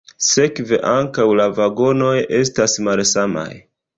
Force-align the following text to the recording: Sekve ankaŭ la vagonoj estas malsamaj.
Sekve 0.27 0.79
ankaŭ 0.91 1.25
la 1.41 1.45
vagonoj 1.59 2.15
estas 2.39 2.79
malsamaj. 2.89 3.49